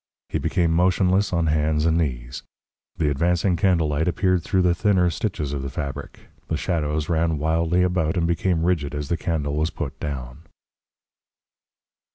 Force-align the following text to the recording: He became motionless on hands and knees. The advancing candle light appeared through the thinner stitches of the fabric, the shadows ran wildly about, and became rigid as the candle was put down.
He 0.29 0.39
became 0.39 0.71
motionless 0.71 1.31
on 1.31 1.45
hands 1.45 1.85
and 1.85 1.99
knees. 1.99 2.41
The 2.97 3.11
advancing 3.11 3.55
candle 3.55 3.89
light 3.89 4.07
appeared 4.07 4.41
through 4.41 4.63
the 4.63 4.73
thinner 4.73 5.11
stitches 5.11 5.53
of 5.53 5.61
the 5.61 5.69
fabric, 5.69 6.21
the 6.47 6.57
shadows 6.57 7.07
ran 7.07 7.37
wildly 7.37 7.83
about, 7.83 8.17
and 8.17 8.25
became 8.25 8.65
rigid 8.65 8.95
as 8.95 9.09
the 9.09 9.15
candle 9.17 9.55
was 9.55 9.69
put 9.69 9.99
down. 9.99 10.39